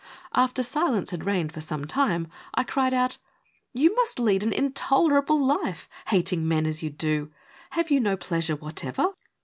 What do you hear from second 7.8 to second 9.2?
you no pleasure whatever?